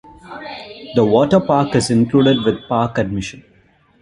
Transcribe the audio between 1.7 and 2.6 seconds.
is included